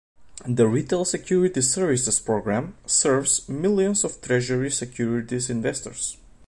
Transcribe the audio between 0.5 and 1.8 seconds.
Retail Securities